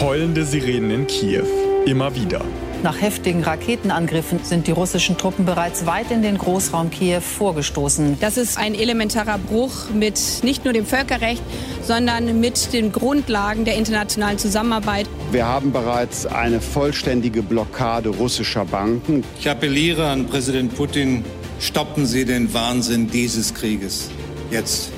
Heulende 0.00 0.44
Sirenen 0.44 0.90
in 0.90 1.06
Kiew. 1.06 1.44
Immer 1.86 2.14
wieder. 2.16 2.40
Nach 2.82 3.00
heftigen 3.00 3.44
Raketenangriffen 3.44 4.40
sind 4.42 4.66
die 4.66 4.72
russischen 4.72 5.16
Truppen 5.16 5.44
bereits 5.44 5.86
weit 5.86 6.10
in 6.10 6.20
den 6.20 6.36
Großraum 6.36 6.90
Kiew 6.90 7.20
vorgestoßen. 7.20 8.18
Das 8.18 8.36
ist 8.36 8.58
ein 8.58 8.74
elementarer 8.74 9.38
Bruch 9.38 9.90
mit 9.94 10.20
nicht 10.42 10.64
nur 10.64 10.74
dem 10.74 10.84
Völkerrecht, 10.84 11.42
sondern 11.82 12.40
mit 12.40 12.72
den 12.72 12.90
Grundlagen 12.90 13.64
der 13.64 13.76
internationalen 13.76 14.36
Zusammenarbeit. 14.36 15.06
Wir 15.30 15.46
haben 15.46 15.72
bereits 15.72 16.26
eine 16.26 16.60
vollständige 16.60 17.42
Blockade 17.42 18.08
russischer 18.08 18.64
Banken. 18.64 19.22
Ich 19.38 19.48
appelliere 19.48 20.08
an 20.08 20.26
Präsident 20.26 20.74
Putin, 20.76 21.24
stoppen 21.60 22.04
Sie 22.04 22.24
den 22.24 22.52
Wahnsinn 22.52 23.08
dieses 23.08 23.54
Krieges. 23.54 24.10
Jetzt. 24.50 24.90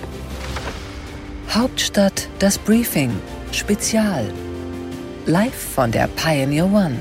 Hauptstadt 1.50 2.28
das 2.38 2.58
Briefing. 2.58 3.10
Spezial. 3.52 4.32
Live 5.28 5.56
von 5.74 5.90
der 5.90 6.06
Pioneer 6.06 6.66
One. 6.66 6.94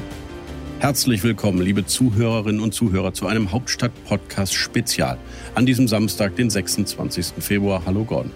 Herzlich 0.79 1.21
willkommen, 1.21 1.61
liebe 1.61 1.85
Zuhörerinnen 1.85 2.59
und 2.59 2.73
Zuhörer, 2.73 3.13
zu 3.13 3.27
einem 3.27 3.51
Hauptstadt-Podcast-Spezial 3.51 5.19
an 5.53 5.67
diesem 5.67 5.87
Samstag, 5.87 6.35
den 6.35 6.49
26. 6.49 7.33
Februar. 7.37 7.83
Hallo 7.85 8.03
Gordon. 8.03 8.31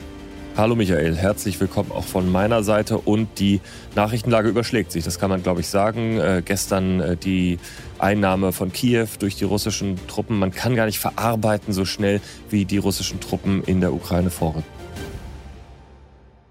Hallo 0.56 0.76
Michael, 0.76 1.16
herzlich 1.16 1.60
willkommen 1.60 1.92
auch 1.92 2.04
von 2.04 2.32
meiner 2.32 2.62
Seite. 2.62 3.00
Und 3.00 3.40
die 3.40 3.62
Nachrichtenlage 3.96 4.50
überschlägt 4.50 4.92
sich, 4.92 5.04
das 5.04 5.18
kann 5.18 5.32
man, 5.32 5.42
glaube 5.42 5.62
ich, 5.62 5.68
sagen. 5.70 6.20
Äh, 6.20 6.44
gestern 6.46 7.00
äh, 7.00 7.18
die 7.18 7.58
Einnahme 7.98 8.52
von 8.52 8.72
Kiew 8.72 9.08
durch 9.18 9.38
die 9.38 9.46
russischen 9.46 9.96
Truppen. 10.08 10.38
Man 10.38 10.52
kann 10.52 10.76
gar 10.76 10.86
nicht 10.86 11.00
verarbeiten 11.00 11.74
so 11.74 11.84
schnell, 11.86 12.22
wie 12.52 12.66
die 12.66 12.78
russischen 12.78 13.20
Truppen 13.20 13.64
in 13.64 13.82
der 13.82 13.92
Ukraine 13.92 14.30
vorrücken. 14.30 14.79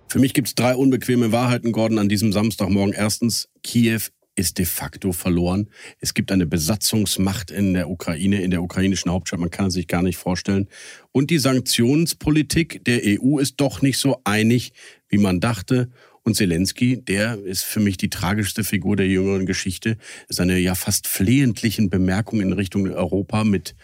Für 0.09 0.19
mich 0.19 0.33
gibt 0.33 0.49
es 0.49 0.55
drei 0.55 0.75
unbequeme 0.75 1.33
Wahrheiten, 1.33 1.71
Gordon, 1.71 1.99
an 1.99 2.09
diesem 2.09 2.33
Samstagmorgen. 2.33 2.95
Erstens, 2.95 3.51
Kiew 3.63 4.01
ist 4.37 4.57
de 4.57 4.65
facto 4.65 5.13
verloren. 5.13 5.69
Es 6.01 6.15
gibt 6.15 6.33
eine 6.33 6.47
Besatzungsmacht 6.47 7.51
in 7.51 7.75
der 7.75 7.91
Ukraine, 7.91 8.41
in 8.41 8.51
der 8.51 8.63
ukrainischen 8.63 9.11
Hauptstadt. 9.11 9.41
Man 9.41 9.51
kann 9.51 9.67
es 9.67 9.75
sich 9.75 9.87
gar 9.87 10.03
nicht 10.03 10.17
vorstellen. 10.17 10.69
Und 11.13 11.29
die 11.29 11.39
Sanktionspolitik 11.39 12.85
der 12.85 13.03
EU 13.05 13.39
ist 13.39 13.57
doch 13.61 13.83
nicht 13.83 13.99
so 13.99 14.21
einig, 14.25 14.73
wie 15.09 15.19
man 15.19 15.41
dachte. 15.41 15.91
Und 16.23 16.37
Zelensky, 16.37 17.03
der 17.05 17.39
ist 17.45 17.65
für 17.65 17.81
mich 17.81 17.99
die 17.99 18.11
tragischste 18.11 18.65
Figur 18.65 18.97
der 18.97 19.09
jüngeren 19.09 19.45
Geschichte. 19.45 19.99
Seine 20.29 20.59
ja 20.59 20.75
fast 20.75 21.07
flehentlichen 21.07 21.91
Bemerkungen 21.91 22.47
in 22.47 22.53
Richtung 22.55 22.89
Europa 22.89 23.45
mit 23.45 23.75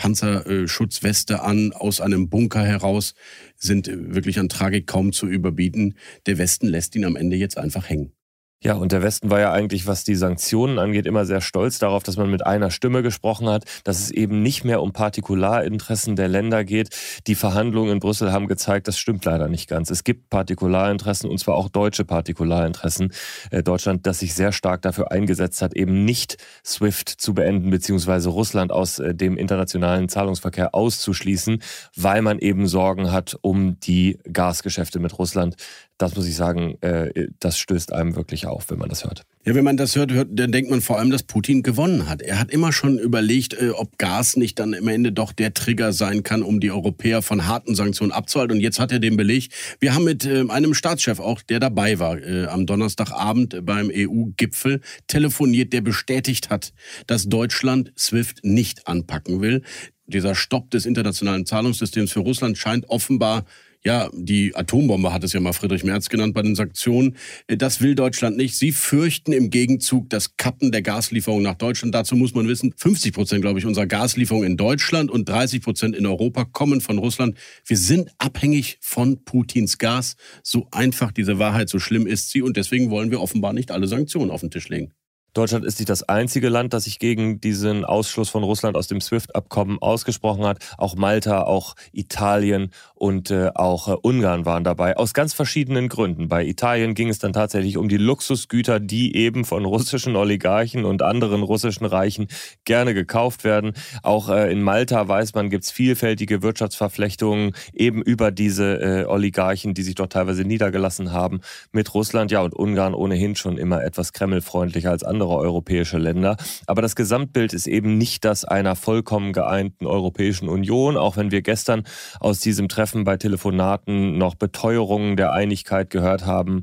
Panzerschutzweste 0.00 1.42
an, 1.42 1.74
aus 1.74 2.00
einem 2.00 2.30
Bunker 2.30 2.64
heraus, 2.64 3.12
sind 3.56 3.86
wirklich 3.86 4.38
an 4.38 4.48
Tragik 4.48 4.86
kaum 4.86 5.12
zu 5.12 5.26
überbieten. 5.26 5.94
Der 6.24 6.38
Westen 6.38 6.68
lässt 6.68 6.96
ihn 6.96 7.04
am 7.04 7.16
Ende 7.16 7.36
jetzt 7.36 7.58
einfach 7.58 7.90
hängen. 7.90 8.14
Ja, 8.62 8.74
und 8.74 8.92
der 8.92 9.02
Westen 9.02 9.30
war 9.30 9.40
ja 9.40 9.52
eigentlich, 9.52 9.86
was 9.86 10.04
die 10.04 10.14
Sanktionen 10.14 10.78
angeht, 10.78 11.06
immer 11.06 11.24
sehr 11.24 11.40
stolz 11.40 11.78
darauf, 11.78 12.02
dass 12.02 12.18
man 12.18 12.30
mit 12.30 12.44
einer 12.44 12.70
Stimme 12.70 13.02
gesprochen 13.02 13.48
hat, 13.48 13.64
dass 13.84 13.98
es 13.98 14.10
eben 14.10 14.42
nicht 14.42 14.64
mehr 14.64 14.82
um 14.82 14.92
Partikularinteressen 14.92 16.14
der 16.14 16.28
Länder 16.28 16.62
geht. 16.62 16.90
Die 17.26 17.36
Verhandlungen 17.36 17.92
in 17.92 18.00
Brüssel 18.00 18.32
haben 18.32 18.48
gezeigt, 18.48 18.86
das 18.86 18.98
stimmt 18.98 19.24
leider 19.24 19.48
nicht 19.48 19.66
ganz. 19.66 19.88
Es 19.88 20.04
gibt 20.04 20.28
Partikularinteressen, 20.28 21.30
und 21.30 21.38
zwar 21.38 21.54
auch 21.54 21.70
deutsche 21.70 22.04
Partikularinteressen. 22.04 23.14
Äh, 23.50 23.62
Deutschland, 23.62 24.06
das 24.06 24.18
sich 24.18 24.34
sehr 24.34 24.52
stark 24.52 24.82
dafür 24.82 25.10
eingesetzt 25.10 25.62
hat, 25.62 25.74
eben 25.74 26.04
nicht 26.04 26.36
SWIFT 26.62 27.08
zu 27.08 27.32
beenden, 27.32 27.70
beziehungsweise 27.70 28.28
Russland 28.28 28.72
aus 28.72 28.98
äh, 28.98 29.14
dem 29.14 29.38
internationalen 29.38 30.10
Zahlungsverkehr 30.10 30.74
auszuschließen, 30.74 31.62
weil 31.96 32.20
man 32.20 32.38
eben 32.38 32.66
Sorgen 32.66 33.10
hat 33.10 33.38
um 33.40 33.80
die 33.80 34.18
Gasgeschäfte 34.30 34.98
mit 34.98 35.18
Russland 35.18 35.56
das 36.00 36.16
muss 36.16 36.26
ich 36.26 36.34
sagen, 36.34 36.78
äh, 36.80 37.28
das 37.40 37.58
stößt 37.58 37.92
einem 37.92 38.16
wirklich 38.16 38.46
auf, 38.46 38.70
wenn 38.70 38.78
man 38.78 38.88
das 38.88 39.04
hört. 39.04 39.24
Ja, 39.44 39.54
wenn 39.54 39.64
man 39.64 39.76
das 39.76 39.96
hört, 39.96 40.12
hört, 40.12 40.28
dann 40.32 40.50
denkt 40.50 40.70
man 40.70 40.80
vor 40.80 40.98
allem, 40.98 41.10
dass 41.10 41.22
Putin 41.22 41.62
gewonnen 41.62 42.08
hat. 42.08 42.22
Er 42.22 42.38
hat 42.38 42.50
immer 42.50 42.72
schon 42.72 42.98
überlegt, 42.98 43.52
äh, 43.52 43.70
ob 43.70 43.98
Gas 43.98 44.36
nicht 44.36 44.58
dann 44.58 44.74
am 44.74 44.88
Ende 44.88 45.12
doch 45.12 45.32
der 45.32 45.52
Trigger 45.52 45.92
sein 45.92 46.22
kann, 46.22 46.42
um 46.42 46.58
die 46.58 46.70
Europäer 46.70 47.20
von 47.20 47.46
harten 47.46 47.74
Sanktionen 47.74 48.12
abzuhalten. 48.12 48.56
Und 48.56 48.62
jetzt 48.62 48.80
hat 48.80 48.92
er 48.92 48.98
den 48.98 49.18
Beleg. 49.18 49.50
Wir 49.78 49.94
haben 49.94 50.04
mit 50.04 50.24
äh, 50.24 50.44
einem 50.48 50.72
Staatschef 50.72 51.20
auch, 51.20 51.42
der 51.42 51.60
dabei 51.60 51.98
war, 51.98 52.16
am 52.48 52.66
Donnerstagabend 52.66 53.64
beim 53.64 53.90
EU-Gipfel 53.92 54.80
telefoniert, 55.06 55.72
der 55.72 55.82
bestätigt 55.82 56.48
hat, 56.48 56.72
dass 57.06 57.24
Deutschland 57.24 57.92
SWIFT 57.98 58.40
nicht 58.42 58.86
anpacken 58.86 59.40
will. 59.40 59.62
Dieser 60.06 60.34
Stopp 60.34 60.70
des 60.70 60.86
internationalen 60.86 61.46
Zahlungssystems 61.46 62.12
für 62.12 62.20
Russland 62.20 62.58
scheint 62.58 62.88
offenbar 62.88 63.44
ja, 63.82 64.10
die 64.12 64.54
Atombombe 64.54 65.12
hat 65.12 65.24
es 65.24 65.32
ja 65.32 65.40
mal 65.40 65.54
Friedrich 65.54 65.84
Merz 65.84 66.10
genannt 66.10 66.34
bei 66.34 66.42
den 66.42 66.54
Sanktionen. 66.54 67.16
Äh, 67.46 67.56
das 67.56 67.80
will 67.80 67.94
Deutschland 67.94 68.36
nicht. 68.36 68.56
Sie 68.56 68.72
fürchten 68.72 69.32
im 69.32 69.48
Gegenzug 69.48 70.10
das 70.10 70.36
Kappen 70.36 70.70
der 70.70 70.82
Gaslieferung 70.82 71.42
nach 71.42 71.54
Deutschland. 71.54 71.94
Dazu 71.94 72.14
muss 72.14 72.34
man 72.34 72.46
wissen, 72.46 72.74
50 72.76 73.14
Prozent, 73.14 73.40
glaube 73.40 73.58
ich, 73.58 73.66
unserer 73.66 73.86
Gaslieferung 73.86 74.44
in 74.44 74.56
Deutschland 74.56 75.10
und 75.10 75.28
30 75.28 75.62
Prozent 75.62 75.96
in 75.96 76.06
Europa 76.06 76.44
kommen 76.44 76.80
von 76.80 76.98
Russland. 76.98 77.36
Wir 77.64 77.78
sind 77.78 78.10
abhängig 78.18 78.76
von 78.80 79.24
Putins 79.24 79.78
Gas. 79.78 80.16
So 80.42 80.68
einfach 80.70 81.10
diese 81.10 81.38
Wahrheit, 81.38 81.70
so 81.70 81.78
schlimm 81.78 82.06
ist 82.06 82.30
sie. 82.30 82.42
Und 82.42 82.56
deswegen 82.56 82.90
wollen 82.90 83.10
wir 83.10 83.20
offenbar 83.20 83.54
nicht 83.54 83.70
alle 83.70 83.86
Sanktionen 83.86 84.30
auf 84.30 84.40
den 84.40 84.50
Tisch 84.50 84.68
legen. 84.68 84.92
Deutschland 85.32 85.64
ist 85.64 85.78
nicht 85.78 85.88
das 85.88 86.02
einzige 86.02 86.48
Land, 86.48 86.72
das 86.72 86.84
sich 86.84 86.98
gegen 86.98 87.40
diesen 87.40 87.84
Ausschluss 87.84 88.28
von 88.30 88.42
Russland 88.42 88.76
aus 88.76 88.88
dem 88.88 89.00
SWIFT-Abkommen 89.00 89.78
ausgesprochen 89.80 90.44
hat. 90.44 90.58
Auch 90.76 90.96
Malta, 90.96 91.42
auch 91.42 91.76
Italien 91.92 92.70
und 92.94 93.30
äh, 93.30 93.50
auch 93.54 93.88
äh, 93.88 93.96
Ungarn 94.02 94.44
waren 94.44 94.64
dabei, 94.64 94.96
aus 94.96 95.14
ganz 95.14 95.32
verschiedenen 95.32 95.88
Gründen. 95.88 96.28
Bei 96.28 96.44
Italien 96.44 96.94
ging 96.94 97.08
es 97.08 97.18
dann 97.18 97.32
tatsächlich 97.32 97.76
um 97.76 97.88
die 97.88 97.96
Luxusgüter, 97.96 98.80
die 98.80 99.14
eben 99.16 99.44
von 99.44 99.64
russischen 99.64 100.16
Oligarchen 100.16 100.84
und 100.84 101.02
anderen 101.02 101.42
russischen 101.42 101.86
Reichen 101.86 102.26
gerne 102.64 102.92
gekauft 102.92 103.44
werden. 103.44 103.72
Auch 104.02 104.28
äh, 104.28 104.50
in 104.50 104.62
Malta 104.62 105.06
weiß 105.06 105.34
man, 105.34 105.48
gibt 105.48 105.64
es 105.64 105.70
vielfältige 105.70 106.42
Wirtschaftsverflechtungen 106.42 107.52
eben 107.72 108.02
über 108.02 108.30
diese 108.30 108.80
äh, 108.80 109.04
Oligarchen, 109.04 109.74
die 109.74 109.82
sich 109.82 109.94
dort 109.94 110.12
teilweise 110.12 110.44
niedergelassen 110.44 111.12
haben 111.12 111.40
mit 111.72 111.94
Russland. 111.94 112.30
Ja, 112.30 112.42
und 112.42 112.54
Ungarn 112.54 112.94
ohnehin 112.94 113.36
schon 113.36 113.58
immer 113.58 113.84
etwas 113.84 114.12
kremlfreundlicher 114.12 114.90
als 114.90 115.04
andere 115.04 115.19
andere 115.20 115.36
europäische 115.36 115.98
Länder. 115.98 116.36
Aber 116.66 116.80
das 116.80 116.96
Gesamtbild 116.96 117.52
ist 117.52 117.66
eben 117.66 117.98
nicht 117.98 118.24
das 118.24 118.46
einer 118.46 118.74
vollkommen 118.74 119.34
geeinten 119.34 119.84
Europäischen 119.86 120.48
Union, 120.48 120.96
auch 120.96 121.18
wenn 121.18 121.30
wir 121.30 121.42
gestern 121.42 121.84
aus 122.20 122.40
diesem 122.40 122.68
Treffen 122.68 123.04
bei 123.04 123.18
Telefonaten 123.18 124.16
noch 124.16 124.34
Beteuerungen 124.34 125.16
der 125.16 125.32
Einigkeit 125.32 125.90
gehört 125.90 126.24
haben. 126.24 126.62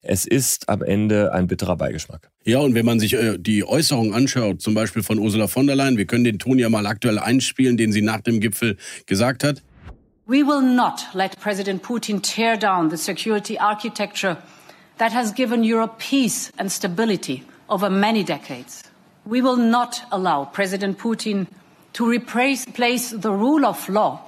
Es 0.00 0.26
ist 0.26 0.68
am 0.68 0.82
Ende 0.82 1.32
ein 1.32 1.46
bitterer 1.46 1.76
Beigeschmack. 1.76 2.28
Ja, 2.44 2.58
und 2.58 2.74
wenn 2.74 2.84
man 2.84 2.98
sich 2.98 3.14
äh, 3.14 3.38
die 3.38 3.64
Äußerungen 3.64 4.14
anschaut, 4.14 4.60
zum 4.60 4.74
Beispiel 4.74 5.04
von 5.04 5.20
Ursula 5.20 5.46
von 5.46 5.68
der 5.68 5.76
Leyen, 5.76 5.96
wir 5.96 6.06
können 6.06 6.24
den 6.24 6.40
Ton 6.40 6.58
ja 6.58 6.68
mal 6.68 6.86
aktuell 6.86 7.20
einspielen, 7.20 7.76
den 7.76 7.92
sie 7.92 8.02
nach 8.02 8.20
dem 8.20 8.40
Gipfel 8.40 8.78
gesagt 9.06 9.44
hat. 9.44 9.62
We 10.26 10.44
will 10.44 10.62
not 10.62 11.06
let 11.14 11.38
President 11.38 11.82
Putin 11.82 12.20
tear 12.20 12.56
down 12.56 12.90
the 12.90 12.96
security 12.96 13.58
architecture 13.58 14.38
that 14.98 15.12
has 15.12 15.32
given 15.32 15.62
Europe 15.62 15.98
peace 15.98 16.50
and 16.56 16.68
stability 16.72 17.44
over 17.72 17.90
many 17.90 18.22
decades. 18.22 18.82
We 19.24 19.42
will 19.42 19.56
not 19.56 20.02
allow 20.10 20.44
President 20.44 20.98
Putin 20.98 21.46
to 21.94 22.06
replace 22.06 22.66
the 23.10 23.30
rule 23.30 23.64
of 23.64 23.88
law 23.88 24.20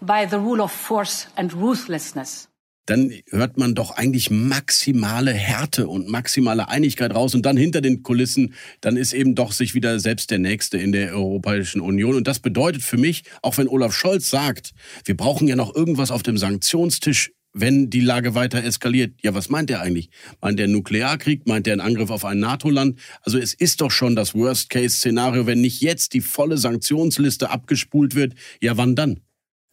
by 0.00 0.26
the 0.26 0.38
rule 0.38 0.62
of 0.62 0.72
force 0.72 1.26
and 1.36 1.52
ruthlessness. 1.52 2.48
Dann 2.86 3.10
hört 3.30 3.56
man 3.56 3.74
doch 3.74 3.92
eigentlich 3.92 4.30
maximale 4.30 5.32
Härte 5.32 5.88
und 5.88 6.06
maximale 6.08 6.68
Einigkeit 6.68 7.14
raus 7.14 7.34
und 7.34 7.46
dann 7.46 7.56
hinter 7.56 7.80
den 7.80 8.02
Kulissen, 8.02 8.52
dann 8.82 8.98
ist 8.98 9.14
eben 9.14 9.34
doch 9.34 9.52
sich 9.52 9.74
wieder 9.74 9.98
selbst 10.00 10.30
der 10.30 10.38
Nächste 10.38 10.76
in 10.76 10.92
der 10.92 11.14
Europäischen 11.14 11.80
Union. 11.80 12.14
Und 12.14 12.28
das 12.28 12.40
bedeutet 12.40 12.82
für 12.82 12.98
mich, 12.98 13.22
auch 13.40 13.56
wenn 13.56 13.68
Olaf 13.68 13.94
Scholz 13.94 14.28
sagt, 14.28 14.72
wir 15.06 15.16
brauchen 15.16 15.48
ja 15.48 15.56
noch 15.56 15.74
irgendwas 15.74 16.10
auf 16.10 16.22
dem 16.22 16.36
Sanktionstisch, 16.36 17.32
wenn 17.54 17.88
die 17.88 18.00
Lage 18.00 18.34
weiter 18.34 18.62
eskaliert. 18.62 19.14
Ja, 19.22 19.32
was 19.32 19.48
meint 19.48 19.70
er 19.70 19.80
eigentlich? 19.80 20.10
Meint 20.42 20.60
er 20.60 20.66
Nuklearkrieg? 20.66 21.46
Meint 21.46 21.66
er 21.66 21.72
einen 21.72 21.80
Angriff 21.80 22.10
auf 22.10 22.24
ein 22.24 22.40
NATO-Land? 22.40 22.98
Also 23.22 23.38
es 23.38 23.54
ist 23.54 23.80
doch 23.80 23.90
schon 23.90 24.16
das 24.16 24.34
Worst-Case-Szenario, 24.34 25.46
wenn 25.46 25.60
nicht 25.60 25.80
jetzt 25.80 26.12
die 26.12 26.20
volle 26.20 26.58
Sanktionsliste 26.58 27.50
abgespult 27.50 28.14
wird. 28.14 28.34
Ja, 28.60 28.76
wann 28.76 28.96
dann? 28.96 29.20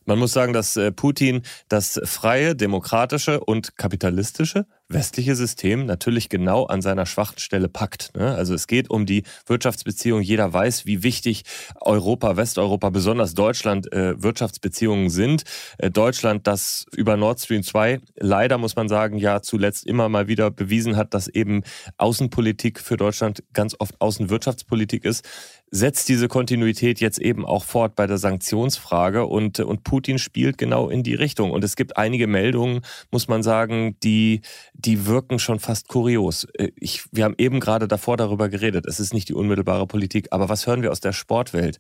Man 0.06 0.20
muss 0.20 0.34
sagen, 0.34 0.54
dass 0.54 0.78
äh, 0.78 0.92
Putin 0.92 1.42
das 1.68 2.00
freie, 2.06 2.56
demokratische 2.56 3.40
und 3.40 3.78
kapitalistische 3.78 4.66
westliche 4.94 5.36
System 5.36 5.86
natürlich 5.86 6.30
genau 6.30 6.66
an 6.66 6.82
seiner 6.82 7.06
schwachen 7.06 7.40
Stelle 7.40 7.70
packt. 7.70 8.16
Ne? 8.16 8.34
Also 8.36 8.54
es 8.54 8.68
geht 8.68 8.90
um 8.90 9.06
die 9.06 9.24
Wirtschaftsbeziehungen. 9.46 10.24
Jeder 10.24 10.52
weiß, 10.54 10.86
wie 10.86 11.04
wichtig 11.04 11.44
Europa, 11.80 12.38
Westeuropa, 12.38 12.90
besonders 12.90 13.34
Deutschland 13.34 13.92
äh, 13.92 14.22
Wirtschaftsbeziehungen 14.22 15.10
sind. 15.10 15.44
Äh, 15.78 15.92
Deutschland, 15.92 16.48
das 16.48 16.86
über 16.96 17.18
Nord 17.18 17.40
Stream 17.40 17.64
2 17.64 18.00
leider, 18.18 18.58
muss 18.58 18.76
man 18.76 18.90
sagen, 18.90 19.18
ja 19.18 19.42
zuletzt 19.42 19.86
immer 19.86 20.10
mal 20.10 20.28
wieder 20.28 20.52
bewiesen 20.52 20.96
hat, 20.98 21.14
dass 21.14 21.28
eben 21.28 21.64
Außenpolitik 21.98 22.80
für 22.80 22.98
Deutschland 22.98 23.44
ganz 23.54 23.76
oft 23.80 24.00
Außenwirtschaftspolitik 24.00 25.06
ist 25.06 25.26
setzt 25.72 26.10
diese 26.10 26.28
Kontinuität 26.28 27.00
jetzt 27.00 27.18
eben 27.18 27.46
auch 27.46 27.64
fort 27.64 27.96
bei 27.96 28.06
der 28.06 28.18
Sanktionsfrage 28.18 29.26
und, 29.26 29.62
und 29.62 29.84
Putin 29.86 30.20
spielt 30.20 30.58
genau 30.58 30.90
in 30.90 31.02
die 31.02 31.16
Richtung. 31.16 31.52
Und 31.52 31.64
es 31.64 31.78
gibt 31.78 31.96
einige 31.96 32.28
Meldungen, 32.28 32.82
muss 33.10 33.30
man 33.30 33.42
sagen, 33.42 33.96
die 34.04 34.42
die 34.86 35.06
wirken 35.06 35.40
schon 35.40 35.60
fast 35.60 35.88
kurios. 35.88 36.46
Äh, 36.54 36.72
ich, 36.76 37.04
wir 37.12 37.24
haben 37.24 37.36
eben 37.38 37.60
gerade 37.60 37.88
davor 37.88 38.18
darüber 38.18 38.50
geredet. 38.50 38.86
Es 38.86 39.00
ist 39.00 39.14
nicht 39.14 39.30
die 39.30 39.34
unmittelbare 39.34 39.88
Politik, 39.88 40.28
aber 40.32 40.50
was 40.50 40.68
hören 40.68 40.82
wir 40.82 40.92
aus 40.92 41.00
der 41.00 41.14
Sportwelt? 41.14 41.80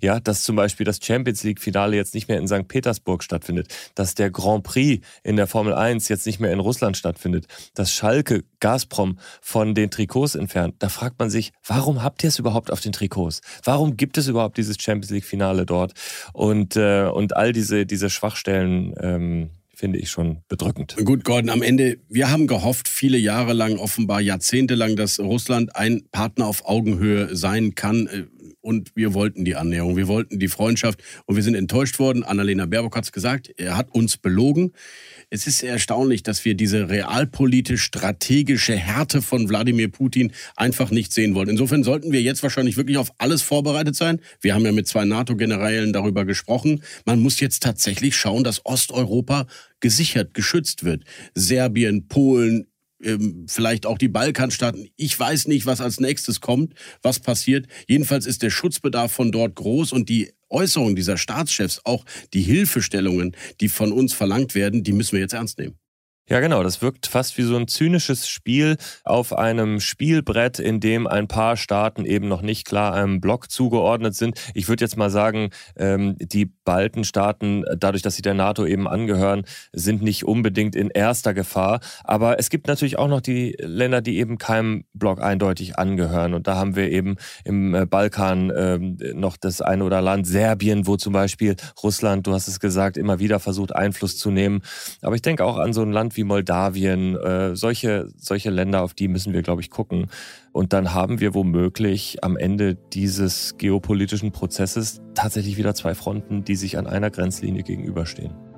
Ja, 0.00 0.20
dass 0.20 0.42
zum 0.42 0.56
Beispiel 0.56 0.84
das 0.84 0.98
Champions 1.02 1.42
League 1.42 1.60
Finale 1.60 1.96
jetzt 1.96 2.14
nicht 2.14 2.28
mehr 2.28 2.38
in 2.38 2.48
St. 2.48 2.68
Petersburg 2.68 3.22
stattfindet, 3.22 3.68
dass 3.94 4.14
der 4.14 4.30
Grand 4.30 4.64
Prix 4.64 5.04
in 5.22 5.36
der 5.36 5.46
Formel 5.46 5.74
1 5.74 6.08
jetzt 6.08 6.26
nicht 6.26 6.40
mehr 6.40 6.52
in 6.52 6.60
Russland 6.60 6.96
stattfindet, 6.96 7.46
dass 7.74 7.92
Schalke 7.92 8.44
Gazprom 8.60 9.18
von 9.40 9.74
den 9.74 9.90
Trikots 9.90 10.34
entfernt. 10.34 10.76
Da 10.78 10.88
fragt 10.88 11.18
man 11.18 11.30
sich, 11.30 11.52
warum 11.66 12.02
habt 12.02 12.22
ihr 12.22 12.28
es 12.28 12.38
überhaupt 12.38 12.70
auf 12.70 12.80
den 12.80 12.92
Trikots? 12.92 13.40
Warum 13.64 13.96
gibt 13.96 14.18
es 14.18 14.28
überhaupt 14.28 14.56
dieses 14.56 14.76
Champions 14.80 15.10
League 15.10 15.24
Finale 15.24 15.66
dort? 15.66 15.92
Und, 16.32 16.76
äh, 16.76 17.06
und 17.06 17.36
all 17.36 17.52
diese, 17.52 17.86
diese 17.86 18.10
Schwachstellen, 18.10 18.94
ähm, 19.00 19.50
finde 19.82 19.98
ich 19.98 20.10
schon 20.10 20.42
bedrückend. 20.46 20.94
Gut, 21.04 21.24
Gordon, 21.24 21.50
am 21.50 21.60
Ende, 21.60 21.98
wir 22.08 22.30
haben 22.30 22.46
gehofft, 22.46 22.86
viele 22.86 23.18
Jahre 23.18 23.52
lang, 23.52 23.78
offenbar 23.78 24.20
jahrzehntelang, 24.20 24.94
dass 24.94 25.18
Russland 25.18 25.74
ein 25.74 26.04
Partner 26.12 26.46
auf 26.46 26.64
Augenhöhe 26.66 27.34
sein 27.34 27.74
kann. 27.74 28.06
Äh, 28.06 28.26
und 28.60 28.92
wir 28.94 29.12
wollten 29.12 29.44
die 29.44 29.56
Annäherung, 29.56 29.96
wir 29.96 30.06
wollten 30.06 30.38
die 30.38 30.46
Freundschaft 30.46 31.02
und 31.26 31.34
wir 31.34 31.42
sind 31.42 31.56
enttäuscht 31.56 31.98
worden. 31.98 32.22
Annalena 32.22 32.66
Baerbock 32.66 32.94
hat 32.94 33.02
es 33.02 33.10
gesagt, 33.10 33.52
er 33.56 33.76
hat 33.76 33.92
uns 33.92 34.18
belogen. 34.18 34.72
Es 35.34 35.46
ist 35.46 35.62
erstaunlich, 35.62 36.22
dass 36.22 36.44
wir 36.44 36.54
diese 36.54 36.90
realpolitisch-strategische 36.90 38.76
Härte 38.76 39.22
von 39.22 39.48
Wladimir 39.48 39.90
Putin 39.90 40.30
einfach 40.56 40.90
nicht 40.90 41.10
sehen 41.14 41.34
wollen. 41.34 41.48
Insofern 41.48 41.84
sollten 41.84 42.12
wir 42.12 42.20
jetzt 42.20 42.42
wahrscheinlich 42.42 42.76
wirklich 42.76 42.98
auf 42.98 43.14
alles 43.16 43.40
vorbereitet 43.40 43.96
sein. 43.96 44.20
Wir 44.42 44.54
haben 44.54 44.66
ja 44.66 44.72
mit 44.72 44.88
zwei 44.88 45.06
NATO-Generälen 45.06 45.94
darüber 45.94 46.26
gesprochen. 46.26 46.82
Man 47.06 47.20
muss 47.20 47.40
jetzt 47.40 47.62
tatsächlich 47.62 48.14
schauen, 48.14 48.44
dass 48.44 48.66
Osteuropa 48.66 49.46
gesichert, 49.80 50.34
geschützt 50.34 50.84
wird. 50.84 51.04
Serbien, 51.34 52.08
Polen, 52.08 52.66
vielleicht 53.46 53.86
auch 53.86 53.98
die 53.98 54.08
Balkanstaaten. 54.08 54.88
Ich 54.96 55.18
weiß 55.18 55.48
nicht, 55.48 55.66
was 55.66 55.80
als 55.80 56.00
nächstes 56.00 56.40
kommt, 56.40 56.74
was 57.02 57.20
passiert. 57.20 57.66
Jedenfalls 57.88 58.26
ist 58.26 58.42
der 58.42 58.50
Schutzbedarf 58.50 59.12
von 59.12 59.32
dort 59.32 59.54
groß 59.56 59.92
und 59.92 60.08
die 60.08 60.32
Äußerungen 60.48 60.94
dieser 60.94 61.16
Staatschefs, 61.16 61.80
auch 61.84 62.04
die 62.34 62.42
Hilfestellungen, 62.42 63.36
die 63.60 63.68
von 63.68 63.92
uns 63.92 64.12
verlangt 64.12 64.54
werden, 64.54 64.84
die 64.84 64.92
müssen 64.92 65.12
wir 65.12 65.20
jetzt 65.20 65.34
ernst 65.34 65.58
nehmen. 65.58 65.81
Ja, 66.28 66.38
genau. 66.38 66.62
Das 66.62 66.80
wirkt 66.80 67.08
fast 67.08 67.36
wie 67.36 67.42
so 67.42 67.56
ein 67.56 67.66
zynisches 67.66 68.28
Spiel 68.28 68.76
auf 69.04 69.32
einem 69.36 69.80
Spielbrett, 69.80 70.60
in 70.60 70.78
dem 70.78 71.08
ein 71.08 71.26
paar 71.26 71.56
Staaten 71.56 72.04
eben 72.04 72.28
noch 72.28 72.42
nicht 72.42 72.64
klar 72.64 72.94
einem 72.94 73.20
Block 73.20 73.50
zugeordnet 73.50 74.14
sind. 74.14 74.38
Ich 74.54 74.68
würde 74.68 74.84
jetzt 74.84 74.96
mal 74.96 75.10
sagen, 75.10 75.50
ähm, 75.76 76.16
die 76.20 76.46
Baltenstaaten, 76.46 77.64
dadurch, 77.76 78.02
dass 78.02 78.14
sie 78.14 78.22
der 78.22 78.34
NATO 78.34 78.64
eben 78.64 78.86
angehören, 78.86 79.44
sind 79.72 80.02
nicht 80.02 80.24
unbedingt 80.24 80.76
in 80.76 80.90
erster 80.90 81.34
Gefahr. 81.34 81.80
Aber 82.04 82.38
es 82.38 82.50
gibt 82.50 82.68
natürlich 82.68 83.00
auch 83.00 83.08
noch 83.08 83.20
die 83.20 83.56
Länder, 83.58 84.00
die 84.00 84.18
eben 84.18 84.38
keinem 84.38 84.84
Block 84.94 85.20
eindeutig 85.20 85.76
angehören. 85.76 86.34
Und 86.34 86.46
da 86.46 86.54
haben 86.54 86.76
wir 86.76 86.88
eben 86.88 87.16
im 87.44 87.74
äh, 87.74 87.84
Balkan 87.84 88.52
ähm, 88.56 88.96
noch 89.14 89.36
das 89.36 89.60
eine 89.60 89.82
oder 89.82 90.00
Land, 90.00 90.28
Serbien, 90.28 90.86
wo 90.86 90.96
zum 90.96 91.12
Beispiel 91.12 91.56
Russland, 91.82 92.28
du 92.28 92.32
hast 92.32 92.46
es 92.46 92.60
gesagt, 92.60 92.96
immer 92.96 93.18
wieder 93.18 93.40
versucht, 93.40 93.74
Einfluss 93.74 94.16
zu 94.16 94.30
nehmen. 94.30 94.62
Aber 95.02 95.16
ich 95.16 95.22
denke 95.22 95.44
auch 95.44 95.58
an 95.58 95.72
so 95.72 95.82
ein 95.82 95.90
Land 95.90 96.11
wie 96.16 96.24
Moldawien, 96.24 97.16
äh, 97.16 97.56
solche, 97.56 98.08
solche 98.16 98.50
Länder, 98.50 98.82
auf 98.82 98.94
die 98.94 99.08
müssen 99.08 99.32
wir, 99.32 99.42
glaube 99.42 99.62
ich, 99.62 99.70
gucken. 99.70 100.08
Und 100.52 100.72
dann 100.72 100.94
haben 100.94 101.20
wir 101.20 101.34
womöglich 101.34 102.22
am 102.22 102.36
Ende 102.36 102.74
dieses 102.74 103.56
geopolitischen 103.58 104.32
Prozesses 104.32 105.00
tatsächlich 105.14 105.56
wieder 105.56 105.74
zwei 105.74 105.94
Fronten, 105.94 106.44
die 106.44 106.56
sich 106.56 106.78
an 106.78 106.86
einer 106.86 107.10
Grenzlinie 107.10 107.62
gegenüberstehen. 107.62 108.51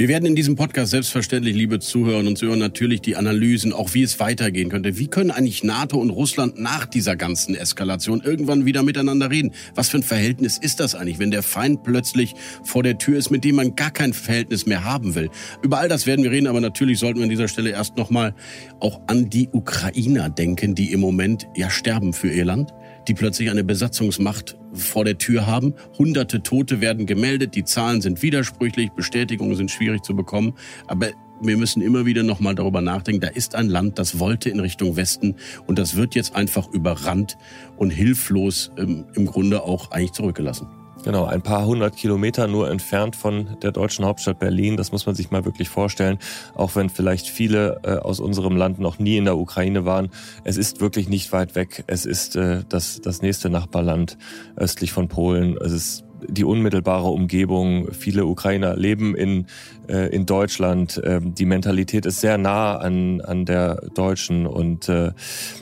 Wir 0.00 0.08
werden 0.08 0.24
in 0.24 0.34
diesem 0.34 0.56
Podcast 0.56 0.92
selbstverständlich, 0.92 1.54
liebe 1.54 1.78
Zuhörerinnen 1.78 2.28
und 2.28 2.38
Zuhörer, 2.38 2.56
natürlich 2.56 3.02
die 3.02 3.16
Analysen, 3.16 3.74
auch 3.74 3.92
wie 3.92 4.02
es 4.02 4.18
weitergehen 4.18 4.70
könnte. 4.70 4.96
Wie 4.96 5.08
können 5.08 5.30
eigentlich 5.30 5.62
NATO 5.62 5.98
und 5.98 6.08
Russland 6.08 6.58
nach 6.58 6.86
dieser 6.86 7.16
ganzen 7.16 7.54
Eskalation 7.54 8.22
irgendwann 8.22 8.64
wieder 8.64 8.82
miteinander 8.82 9.30
reden? 9.30 9.52
Was 9.74 9.90
für 9.90 9.98
ein 9.98 10.02
Verhältnis 10.02 10.56
ist 10.56 10.80
das 10.80 10.94
eigentlich, 10.94 11.18
wenn 11.18 11.30
der 11.30 11.42
Feind 11.42 11.82
plötzlich 11.82 12.34
vor 12.64 12.82
der 12.82 12.96
Tür 12.96 13.18
ist, 13.18 13.28
mit 13.28 13.44
dem 13.44 13.56
man 13.56 13.76
gar 13.76 13.90
kein 13.90 14.14
Verhältnis 14.14 14.64
mehr 14.64 14.84
haben 14.84 15.14
will? 15.14 15.28
Über 15.60 15.80
all 15.80 15.90
das 15.90 16.06
werden 16.06 16.22
wir 16.22 16.30
reden, 16.30 16.46
aber 16.46 16.62
natürlich 16.62 16.98
sollten 16.98 17.18
wir 17.18 17.24
an 17.24 17.28
dieser 17.28 17.48
Stelle 17.48 17.68
erst 17.68 17.98
nochmal 17.98 18.34
auch 18.78 19.02
an 19.06 19.28
die 19.28 19.50
Ukrainer 19.52 20.30
denken, 20.30 20.74
die 20.74 20.92
im 20.92 21.00
Moment 21.00 21.46
ja 21.54 21.68
sterben 21.68 22.14
für 22.14 22.30
ihr 22.30 22.46
Land 22.46 22.72
die 23.08 23.14
plötzlich 23.14 23.50
eine 23.50 23.64
Besatzungsmacht 23.64 24.56
vor 24.72 25.04
der 25.04 25.18
Tür 25.18 25.46
haben. 25.46 25.74
Hunderte 25.98 26.42
Tote 26.42 26.80
werden 26.80 27.06
gemeldet, 27.06 27.54
die 27.54 27.64
Zahlen 27.64 28.00
sind 28.00 28.22
widersprüchlich, 28.22 28.90
Bestätigungen 28.90 29.56
sind 29.56 29.70
schwierig 29.70 30.02
zu 30.04 30.14
bekommen, 30.14 30.54
aber 30.86 31.08
wir 31.42 31.56
müssen 31.56 31.80
immer 31.80 32.04
wieder 32.04 32.22
nochmal 32.22 32.54
darüber 32.54 32.80
nachdenken, 32.80 33.20
da 33.20 33.28
ist 33.28 33.54
ein 33.54 33.68
Land, 33.68 33.98
das 33.98 34.18
wollte 34.18 34.50
in 34.50 34.60
Richtung 34.60 34.96
Westen. 34.96 35.36
Und 35.66 35.78
das 35.78 35.96
wird 35.96 36.14
jetzt 36.14 36.36
einfach 36.36 36.68
überrannt 36.70 37.38
und 37.76 37.90
hilflos 37.90 38.70
ähm, 38.76 39.06
im 39.14 39.26
Grunde 39.26 39.62
auch 39.62 39.90
eigentlich 39.90 40.12
zurückgelassen. 40.12 40.68
Genau, 41.02 41.24
ein 41.24 41.40
paar 41.40 41.64
hundert 41.64 41.96
Kilometer 41.96 42.46
nur 42.46 42.70
entfernt 42.70 43.16
von 43.16 43.56
der 43.62 43.72
deutschen 43.72 44.04
Hauptstadt 44.04 44.38
Berlin. 44.38 44.76
Das 44.76 44.92
muss 44.92 45.06
man 45.06 45.14
sich 45.14 45.30
mal 45.30 45.46
wirklich 45.46 45.70
vorstellen. 45.70 46.18
Auch 46.54 46.76
wenn 46.76 46.90
vielleicht 46.90 47.26
viele 47.26 47.80
äh, 47.84 47.96
aus 47.96 48.20
unserem 48.20 48.54
Land 48.56 48.78
noch 48.80 48.98
nie 48.98 49.16
in 49.16 49.24
der 49.24 49.38
Ukraine 49.38 49.86
waren. 49.86 50.10
Es 50.44 50.58
ist 50.58 50.80
wirklich 50.80 51.08
nicht 51.08 51.32
weit 51.32 51.54
weg. 51.54 51.84
Es 51.86 52.04
ist 52.04 52.36
äh, 52.36 52.64
das, 52.68 53.00
das 53.00 53.22
nächste 53.22 53.48
Nachbarland 53.48 54.18
östlich 54.56 54.92
von 54.92 55.08
Polen. 55.08 55.56
Es 55.56 55.72
ist 55.72 56.04
die 56.28 56.44
unmittelbare 56.44 57.08
Umgebung. 57.08 57.92
Viele 57.92 58.26
Ukrainer 58.26 58.76
leben 58.76 59.14
in, 59.14 59.46
äh, 59.88 60.14
in 60.14 60.26
Deutschland. 60.26 61.00
Ähm, 61.04 61.34
die 61.34 61.46
Mentalität 61.46 62.06
ist 62.06 62.20
sehr 62.20 62.38
nah 62.38 62.76
an, 62.76 63.20
an 63.20 63.44
der 63.44 63.76
deutschen 63.94 64.46
und 64.46 64.88
äh, 64.88 65.12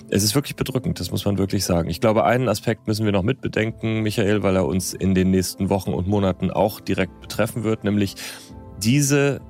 es 0.08 0.22
ist 0.24 0.34
wirklich 0.34 0.56
bedrückend, 0.56 1.00
das 1.00 1.10
muss 1.10 1.24
man 1.24 1.38
wirklich 1.38 1.64
sagen. 1.64 1.90
Ich 1.90 2.00
glaube, 2.00 2.24
einen 2.24 2.48
Aspekt 2.48 2.86
müssen 2.86 3.04
wir 3.04 3.12
noch 3.12 3.22
mitbedenken, 3.22 4.02
Michael, 4.02 4.42
weil 4.42 4.56
er 4.56 4.66
uns 4.66 4.94
in 4.94 5.14
den 5.14 5.30
nächsten 5.30 5.70
Wochen 5.70 5.92
und 5.92 6.08
Monaten 6.08 6.50
auch 6.50 6.80
direkt 6.80 7.20
betreffen 7.20 7.64
wird, 7.64 7.84
nämlich 7.84 8.14
diese 8.82 9.40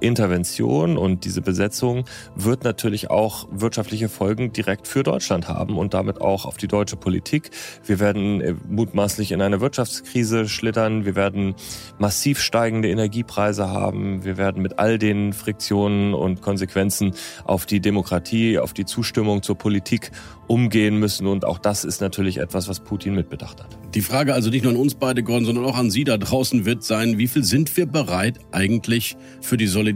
Intervention 0.00 0.96
und 0.96 1.24
diese 1.24 1.42
Besetzung 1.42 2.04
wird 2.34 2.64
natürlich 2.64 3.10
auch 3.10 3.46
wirtschaftliche 3.50 4.08
Folgen 4.08 4.52
direkt 4.52 4.88
für 4.88 5.02
Deutschland 5.02 5.48
haben 5.48 5.78
und 5.78 5.94
damit 5.94 6.20
auch 6.20 6.44
auf 6.44 6.56
die 6.56 6.68
deutsche 6.68 6.96
Politik. 6.96 7.50
Wir 7.84 8.00
werden 8.00 8.40
äh, 8.40 8.54
mutmaßlich 8.68 9.32
in 9.32 9.42
eine 9.42 9.60
Wirtschaftskrise 9.60 10.48
schlittern. 10.48 11.04
Wir 11.04 11.16
werden 11.16 11.54
massiv 11.98 12.40
steigende 12.40 12.88
Energiepreise 12.88 13.68
haben. 13.68 14.24
Wir 14.24 14.36
werden 14.36 14.62
mit 14.62 14.78
all 14.78 14.98
den 14.98 15.32
Friktionen 15.32 16.14
und 16.14 16.42
Konsequenzen 16.42 17.14
auf 17.44 17.66
die 17.66 17.80
Demokratie, 17.80 18.58
auf 18.58 18.72
die 18.72 18.84
Zustimmung 18.84 19.42
zur 19.42 19.56
Politik 19.56 20.10
umgehen 20.46 20.96
müssen. 20.96 21.26
Und 21.26 21.44
auch 21.44 21.58
das 21.58 21.84
ist 21.84 22.00
natürlich 22.00 22.38
etwas, 22.38 22.68
was 22.68 22.80
Putin 22.80 23.14
mitbedacht 23.14 23.62
hat. 23.62 23.78
Die 23.94 24.02
Frage 24.02 24.34
also 24.34 24.50
nicht 24.50 24.62
nur 24.62 24.72
an 24.72 24.78
uns 24.78 24.94
beide, 24.94 25.22
Gordon, 25.22 25.44
sondern 25.44 25.64
auch 25.64 25.76
an 25.76 25.90
Sie 25.90 26.04
da 26.04 26.16
draußen 26.16 26.64
wird 26.64 26.82
sein, 26.82 27.18
wie 27.18 27.28
viel 27.28 27.44
sind 27.44 27.76
wir 27.76 27.86
bereit 27.86 28.38
eigentlich 28.52 29.16
für 29.40 29.56
die 29.56 29.66
Solidarität 29.66 29.89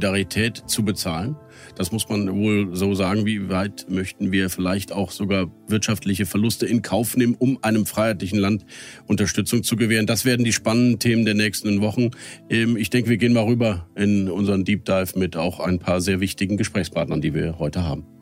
zu 0.67 0.85
bezahlen? 0.85 1.37
Das 1.77 1.93
muss 1.93 2.09
man 2.09 2.33
wohl 2.33 2.75
so 2.75 2.95
sagen. 2.95 3.27
Wie 3.27 3.49
weit 3.49 3.87
möchten 3.89 4.33
wir 4.33 4.51
vielleicht 4.51 4.93
auch 4.93 5.11
sogar 5.11 5.51
wirtschaftliche 5.69 6.27
Verluste 6.27 6.67
in 6.67 6.83
Kauf 6.83 7.17
nehmen, 7.17 7.35
um 7.39 7.59
einem 7.63 7.87
freiheitlichen 7.87 8.39
Land 8.39 8.65
Unterstützung 9.07 9.63
zu 9.63 9.77
gewähren? 9.77 10.07
Das 10.07 10.25
werden 10.25 10.45
die 10.45 10.53
spannenden 10.53 10.99
Themen 10.99 11.25
der 11.25 11.35
nächsten 11.35 11.81
Wochen. 11.81 12.11
Ähm, 12.51 12.77
ich 12.77 12.91
denke, 12.91 13.11
wir 13.11 13.17
gehen 13.17 13.33
mal 13.33 13.45
rüber 13.45 13.89
in 13.95 14.29
unseren 14.31 14.65
Deep 14.65 14.85
Dive 14.85 15.19
mit 15.19 15.37
auch 15.37 15.61
ein 15.61 15.79
paar 15.79 16.01
sehr 16.01 16.21
wichtigen 16.21 16.57
Gesprächspartnern, 16.57 17.21
die 17.21 17.35
wir 17.35 17.59
heute 17.59 17.83
haben. 17.83 18.14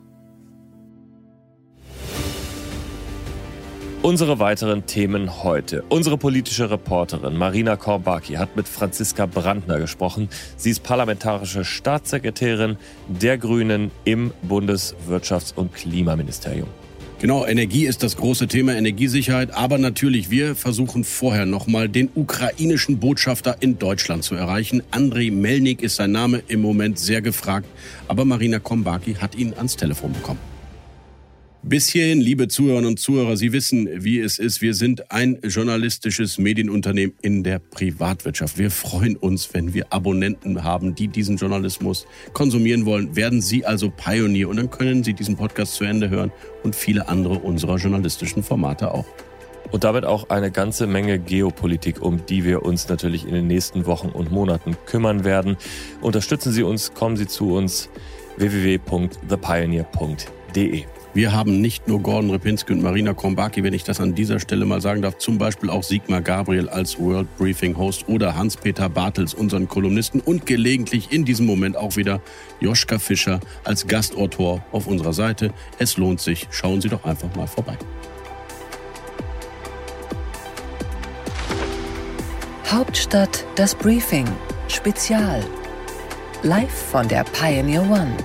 Unsere 4.03 4.37
weiteren 4.37 4.85
Themen 4.85 5.43
heute. 5.43 5.85
Unsere 5.87 6.17
politische 6.17 6.69
Reporterin 6.69 7.37
Marina 7.37 7.77
Korbaki 7.77 8.33
hat 8.33 8.57
mit 8.57 8.67
Franziska 8.67 9.25
Brandner 9.27 9.79
gesprochen. 9.79 10.27
Sie 10.57 10.71
ist 10.71 10.83
parlamentarische 10.83 11.63
Staatssekretärin 11.63 12.75
der 13.07 13.37
Grünen 13.37 13.91
im 14.03 14.33
Bundeswirtschafts- 14.45 15.55
und 15.55 15.73
Klimaministerium. 15.73 16.67
Genau, 17.21 17.45
Energie 17.45 17.85
ist 17.85 18.03
das 18.03 18.17
große 18.17 18.47
Thema, 18.47 18.75
Energiesicherheit. 18.75 19.51
Aber 19.51 19.77
natürlich, 19.77 20.29
wir 20.29 20.57
versuchen 20.57 21.05
vorher 21.05 21.45
nochmal 21.45 21.87
den 21.87 22.09
ukrainischen 22.13 22.99
Botschafter 22.99 23.55
in 23.61 23.79
Deutschland 23.79 24.25
zu 24.25 24.35
erreichen. 24.35 24.83
Andrei 24.91 25.31
Melnik 25.31 25.81
ist 25.81 25.95
sein 25.95 26.11
Name, 26.11 26.43
im 26.49 26.61
Moment 26.61 26.99
sehr 26.99 27.21
gefragt. 27.21 27.67
Aber 28.09 28.25
Marina 28.25 28.59
Kombaki 28.59 29.13
hat 29.13 29.35
ihn 29.35 29.53
ans 29.53 29.77
Telefon 29.77 30.11
bekommen. 30.11 30.52
Bis 31.65 31.87
hierhin, 31.87 32.19
liebe 32.19 32.49
Zuhörerinnen 32.49 32.89
und 32.89 32.99
Zuhörer, 32.99 33.37
Sie 33.37 33.53
wissen, 33.53 33.87
wie 34.03 34.19
es 34.19 34.37
ist. 34.37 34.61
Wir 34.61 34.73
sind 34.73 35.13
ein 35.13 35.39
journalistisches 35.43 36.37
Medienunternehmen 36.37 37.15
in 37.21 37.41
der 37.41 37.59
Privatwirtschaft. 37.59 38.57
Wir 38.57 38.69
freuen 38.69 39.15
uns, 39.15 39.53
wenn 39.53 39.73
wir 39.73 39.93
Abonnenten 39.93 40.65
haben, 40.65 40.93
die 40.93 41.07
diesen 41.07 41.37
Journalismus 41.37 42.05
konsumieren 42.33 42.85
wollen. 42.85 43.15
Werden 43.15 43.41
Sie 43.41 43.65
also 43.65 43.89
Pionier 43.89 44.49
und 44.49 44.57
dann 44.57 44.71
können 44.71 45.05
Sie 45.05 45.13
diesen 45.13 45.37
Podcast 45.37 45.75
zu 45.75 45.85
Ende 45.85 46.09
hören 46.09 46.33
und 46.63 46.75
viele 46.75 47.07
andere 47.07 47.35
unserer 47.35 47.77
journalistischen 47.77 48.43
Formate 48.43 48.91
auch. 48.91 49.05
Und 49.71 49.85
damit 49.85 50.03
auch 50.03 50.29
eine 50.29 50.51
ganze 50.51 50.85
Menge 50.85 51.17
Geopolitik, 51.17 52.01
um 52.01 52.25
die 52.25 52.43
wir 52.43 52.63
uns 52.63 52.89
natürlich 52.89 53.25
in 53.25 53.33
den 53.33 53.47
nächsten 53.47 53.85
Wochen 53.85 54.09
und 54.09 54.33
Monaten 54.33 54.75
kümmern 54.85 55.23
werden. 55.23 55.55
Unterstützen 56.01 56.51
Sie 56.51 56.63
uns, 56.63 56.93
kommen 56.93 57.15
Sie 57.15 57.27
zu 57.27 57.55
uns. 57.55 57.87
www.thepioneer.de. 58.35 60.83
Wir 61.15 61.31
haben 61.31 61.61
nicht 61.61 61.87
nur 61.87 62.01
Gordon 62.01 62.31
Repinski 62.31 62.73
und 62.73 62.81
Marina 62.81 63.13
Krombaki, 63.13 63.61
wenn 63.61 63.73
ich 63.73 63.83
das 63.83 63.99
an 63.99 64.15
dieser 64.15 64.39
Stelle 64.39 64.65
mal 64.65 64.81
sagen 64.81 65.03
darf, 65.03 65.19
zum 65.19 65.37
Beispiel 65.37 65.69
auch 65.69 65.83
Sigmar 65.83 66.21
Gabriel 66.21 66.69
als 66.69 66.99
World 66.99 67.27
Briefing 67.37 67.77
Host 67.77 68.09
oder 68.09 68.35
Hans-Peter 68.35 68.89
Bartels, 68.89 69.35
unseren 69.35 69.67
Kolumnisten 69.67 70.21
und 70.21 70.47
gelegentlich 70.47 71.11
in 71.11 71.23
diesem 71.23 71.45
Moment 71.45 71.77
auch 71.77 71.97
wieder 71.97 72.19
Joschka 72.61 72.97
Fischer 72.97 73.39
als 73.63 73.85
Gastautor 73.85 74.65
auf 74.71 74.87
unserer 74.87 75.13
Seite. 75.13 75.53
Es 75.77 75.97
lohnt 75.97 76.19
sich, 76.19 76.47
schauen 76.49 76.81
Sie 76.81 76.89
doch 76.89 77.03
einfach 77.03 77.33
mal 77.35 77.45
vorbei. 77.45 77.77
Hauptstadt 82.71 83.45
das 83.55 83.75
Briefing 83.75 84.27
Spezial. 84.67 85.43
Live 86.41 86.73
von 86.73 87.07
der 87.07 87.23
Pioneer 87.25 87.83
One. 87.83 88.17